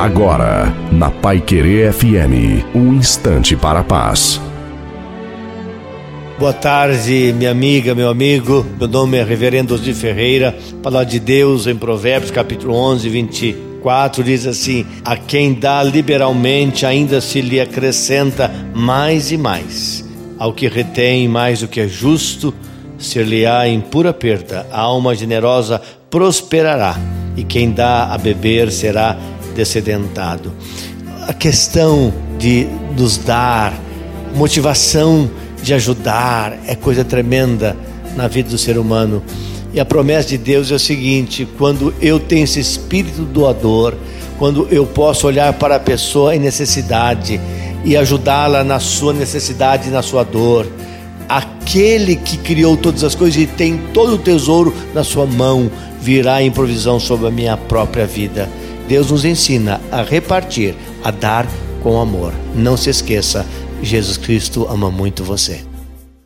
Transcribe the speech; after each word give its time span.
Agora, 0.00 0.74
na 0.90 1.10
Pai 1.10 1.42
Querer 1.42 1.92
FM, 1.92 2.64
um 2.74 2.94
instante 2.94 3.54
para 3.54 3.80
a 3.80 3.84
paz. 3.84 4.40
Boa 6.38 6.54
tarde, 6.54 7.34
minha 7.36 7.50
amiga, 7.50 7.94
meu 7.94 8.08
amigo. 8.08 8.64
Meu 8.78 8.88
nome 8.88 9.18
é 9.18 9.22
Reverendo 9.22 9.78
de 9.78 9.92
Ferreira. 9.92 10.56
Palavra 10.82 11.04
de 11.04 11.20
Deus 11.20 11.66
em 11.66 11.76
Provérbios, 11.76 12.30
capítulo 12.30 12.74
11, 12.76 13.10
24, 13.10 14.24
diz 14.24 14.46
assim: 14.46 14.86
A 15.04 15.18
quem 15.18 15.52
dá 15.52 15.82
liberalmente, 15.82 16.86
ainda 16.86 17.20
se 17.20 17.42
lhe 17.42 17.60
acrescenta 17.60 18.50
mais 18.74 19.30
e 19.30 19.36
mais. 19.36 20.02
Ao 20.38 20.54
que 20.54 20.66
retém 20.66 21.28
mais 21.28 21.60
do 21.60 21.68
que 21.68 21.78
é 21.78 21.86
justo, 21.86 22.54
ser-lhe-á 22.96 23.68
em 23.68 23.82
pura 23.82 24.14
perda. 24.14 24.66
A 24.72 24.80
alma 24.80 25.14
generosa 25.14 25.78
prosperará, 26.08 26.98
e 27.36 27.44
quem 27.44 27.70
dá 27.70 28.14
a 28.14 28.16
beber 28.16 28.72
será 28.72 29.18
descedentado. 29.60 30.52
A 31.28 31.34
questão 31.34 32.12
de 32.38 32.66
nos 32.96 33.18
dar, 33.18 33.78
motivação 34.34 35.30
de 35.62 35.74
ajudar, 35.74 36.58
é 36.66 36.74
coisa 36.74 37.04
tremenda 37.04 37.76
na 38.16 38.26
vida 38.26 38.48
do 38.48 38.56
ser 38.56 38.78
humano. 38.78 39.22
E 39.72 39.78
a 39.78 39.84
promessa 39.84 40.28
de 40.30 40.38
Deus 40.38 40.70
é 40.70 40.74
o 40.74 40.78
seguinte: 40.78 41.46
quando 41.58 41.94
eu 42.00 42.18
tenho 42.18 42.44
esse 42.44 42.58
espírito 42.58 43.22
doador, 43.22 43.94
quando 44.38 44.66
eu 44.70 44.86
posso 44.86 45.26
olhar 45.26 45.52
para 45.52 45.76
a 45.76 45.80
pessoa 45.80 46.34
em 46.34 46.38
necessidade 46.38 47.38
e 47.84 47.96
ajudá-la 47.96 48.64
na 48.64 48.80
sua 48.80 49.12
necessidade, 49.12 49.90
na 49.90 50.02
sua 50.02 50.24
dor, 50.24 50.66
aquele 51.28 52.16
que 52.16 52.38
criou 52.38 52.76
todas 52.78 53.04
as 53.04 53.14
coisas 53.14 53.42
e 53.42 53.46
tem 53.46 53.76
todo 53.92 54.14
o 54.14 54.18
tesouro 54.18 54.74
na 54.94 55.04
sua 55.04 55.26
mão 55.26 55.70
virá 56.00 56.42
em 56.42 56.50
provisão 56.50 56.98
sobre 56.98 57.28
a 57.28 57.30
minha 57.30 57.56
própria 57.56 58.06
vida. 58.06 58.48
Deus 58.90 59.08
nos 59.08 59.24
ensina 59.24 59.80
a 59.92 60.02
repartir, 60.02 60.74
a 61.04 61.12
dar 61.12 61.46
com 61.80 62.00
amor. 62.00 62.34
Não 62.56 62.76
se 62.76 62.90
esqueça, 62.90 63.46
Jesus 63.80 64.16
Cristo 64.16 64.66
ama 64.68 64.90
muito 64.90 65.22
você. 65.22 65.69